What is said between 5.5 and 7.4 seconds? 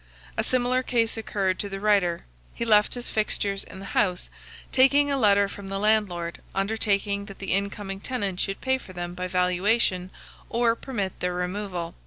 the landlord, undertaking that